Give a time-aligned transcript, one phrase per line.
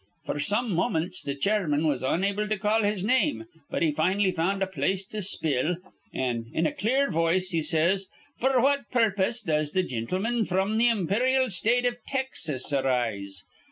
[0.27, 4.63] F'r some moments th' chairman was onable to call his name, but he fin'lly found
[4.63, 5.77] a place to spill;
[6.11, 8.07] an' in a clear voice he says,
[8.41, 13.43] 'F'r what purpose does th' gintleman fr'm the imperyal State iv Texas arise?'